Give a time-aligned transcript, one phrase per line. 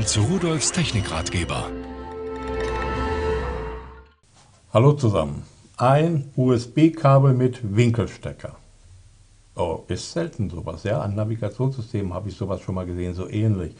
[0.00, 1.70] willkommen zu Rudolfs Technikratgeber.
[4.72, 5.42] Hallo zusammen.
[5.76, 8.56] Ein USB-Kabel mit Winkelstecker.
[9.56, 11.00] Oh, ist selten sowas, ja.
[11.00, 13.74] An Navigationssystemen habe ich sowas schon mal gesehen, so ähnlich.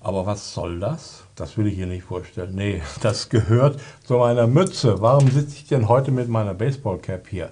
[0.00, 1.24] Aber was soll das?
[1.34, 2.54] Das will ich hier nicht vorstellen.
[2.54, 5.00] Nee, das gehört zu meiner Mütze.
[5.00, 7.50] Warum sitze ich denn heute mit meiner Baseballcap hier?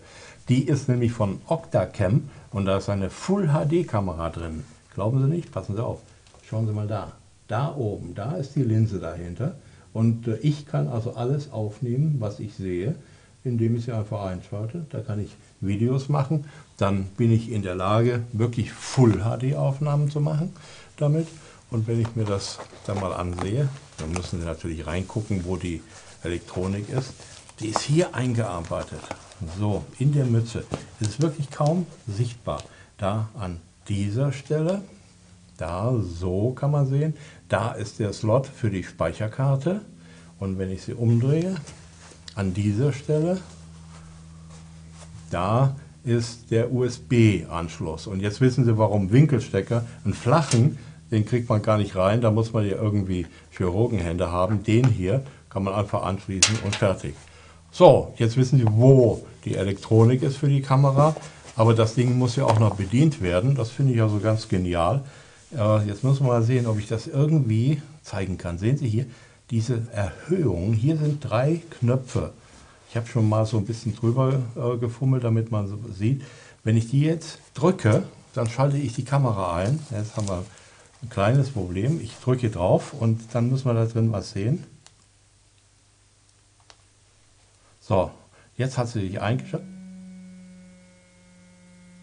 [0.49, 4.65] Die ist nämlich von Octacam und da ist eine Full-HD-Kamera drin.
[4.95, 5.51] Glauben Sie nicht?
[5.51, 6.01] Passen Sie auf.
[6.49, 7.13] Schauen Sie mal da.
[7.53, 9.57] Da oben, da ist die Linse dahinter.
[9.93, 12.95] Und äh, ich kann also alles aufnehmen, was ich sehe,
[13.45, 14.87] indem ich sie einfach einschalte.
[14.89, 16.47] Da kann ich Videos machen.
[16.79, 20.55] Dann bin ich in der Lage, wirklich Full-HD-Aufnahmen zu machen
[20.97, 21.29] damit.
[21.71, 25.83] Und wenn ich mir das dann mal ansehe, dann müssen Sie natürlich reingucken, wo die
[26.23, 27.13] Elektronik ist.
[27.61, 29.01] Die ist hier eingearbeitet.
[29.59, 30.65] So, in der Mütze.
[31.03, 32.63] Es ist wirklich kaum sichtbar.
[32.97, 34.81] Da an dieser Stelle,
[35.57, 37.15] da so kann man sehen,
[37.49, 39.83] da ist der Slot für die Speicherkarte.
[40.39, 41.55] Und wenn ich sie umdrehe,
[42.35, 43.39] an dieser Stelle,
[45.31, 48.07] da ist der USB-Anschluss.
[48.07, 50.79] Und jetzt wissen Sie, warum Winkelstecker, einen flachen,
[51.11, 54.63] den kriegt man gar nicht rein, da muss man ja irgendwie Chirurgenhände haben.
[54.65, 57.15] Den hier kann man einfach anschließen und fertig.
[57.71, 61.15] So, jetzt wissen Sie, wo die Elektronik ist für die Kamera.
[61.55, 63.55] Aber das Ding muss ja auch noch bedient werden.
[63.55, 65.05] Das finde ich also ganz genial.
[65.57, 68.59] Äh, jetzt müssen wir mal sehen, ob ich das irgendwie zeigen kann.
[68.59, 69.07] Sehen Sie hier
[69.51, 70.73] diese Erhöhung.
[70.73, 72.33] Hier sind drei Knöpfe.
[72.89, 76.23] Ich habe schon mal so ein bisschen drüber äh, gefummelt, damit man so sieht.
[76.65, 79.79] Wenn ich die jetzt drücke, dann schalte ich die Kamera ein.
[79.91, 80.45] Jetzt haben wir
[81.03, 82.01] ein kleines Problem.
[82.01, 84.65] Ich drücke drauf und dann müssen wir da drin was sehen.
[87.81, 88.11] So,
[88.57, 89.69] jetzt hat sie sich eingeschaltet.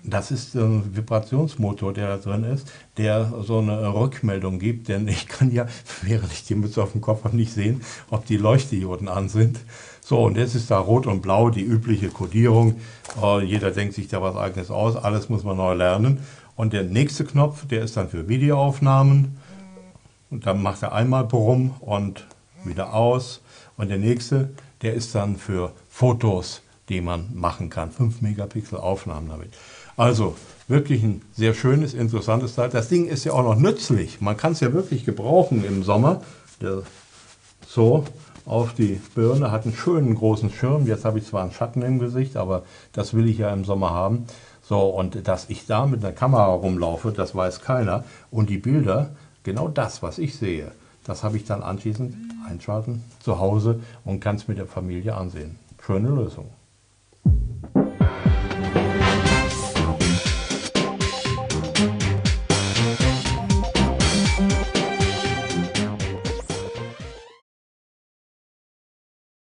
[0.03, 5.27] Das ist ein Vibrationsmotor, der da drin ist, der so eine Rückmeldung gibt, denn ich
[5.27, 5.67] kann ja,
[6.01, 9.59] während ich die Mütze auf dem Kopf habe, nicht sehen, ob die Leuchtdioden an sind.
[10.01, 12.75] So, und jetzt ist da rot und blau die übliche Kodierung.
[13.21, 16.19] Äh, jeder denkt sich da was eigenes aus, alles muss man neu lernen.
[16.55, 19.37] Und der nächste Knopf, der ist dann für Videoaufnahmen.
[20.29, 22.25] Und dann macht er einmal Brumm und
[22.63, 23.41] wieder aus.
[23.77, 24.49] Und der nächste,
[24.81, 27.91] der ist dann für Fotos, die man machen kann.
[27.91, 29.53] 5 Megapixel Aufnahmen damit.
[29.95, 30.35] Also
[30.67, 32.69] wirklich ein sehr schönes, interessantes Teil.
[32.69, 34.21] Das Ding ist ja auch noch nützlich.
[34.21, 36.21] Man kann es ja wirklich gebrauchen im Sommer.
[36.61, 36.83] Der,
[37.67, 38.05] so
[38.45, 40.87] auf die Birne, hat einen schönen großen Schirm.
[40.87, 42.63] Jetzt habe ich zwar einen Schatten im Gesicht, aber
[42.93, 44.25] das will ich ja im Sommer haben.
[44.63, 48.03] So, und dass ich da mit einer Kamera rumlaufe, das weiß keiner.
[48.31, 49.11] Und die Bilder,
[49.43, 50.71] genau das, was ich sehe,
[51.05, 52.15] das habe ich dann anschließend
[52.47, 55.57] einschalten zu Hause und kann es mit der Familie ansehen.
[55.83, 56.49] Schöne Lösung.